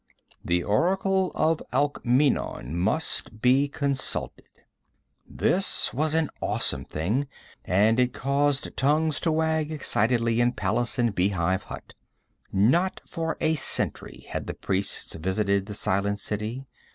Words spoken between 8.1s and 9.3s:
caused tongues